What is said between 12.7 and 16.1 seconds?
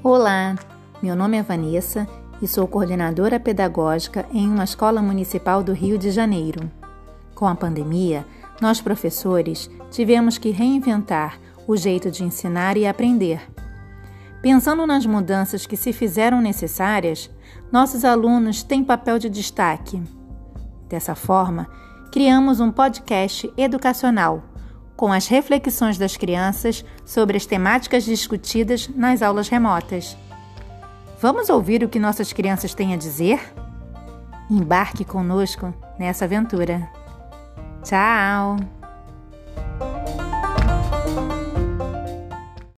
e aprender. Pensando nas mudanças que se